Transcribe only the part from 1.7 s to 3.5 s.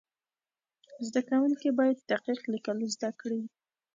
باید دقیق لیکل زده کړي.